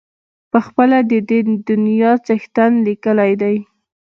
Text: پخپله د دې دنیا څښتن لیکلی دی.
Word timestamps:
پخپله 0.51 0.99
د 1.11 1.13
دې 1.29 1.39
دنیا 1.67 2.11
څښتن 2.25 2.71
لیکلی 2.87 3.31
دی. 3.41 3.55